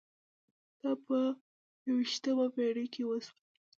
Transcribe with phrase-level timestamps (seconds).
[0.81, 1.17] دا په
[1.87, 3.41] یوویشتمه پېړۍ کې وشول.